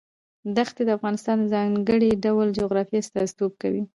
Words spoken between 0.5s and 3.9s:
دښتې د افغانستان د ځانګړي ډول جغرافیه استازیتوب کوي.